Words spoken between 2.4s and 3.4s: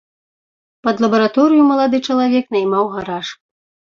наймаў гараж.